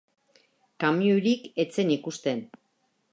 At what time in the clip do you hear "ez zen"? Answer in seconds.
1.65-1.93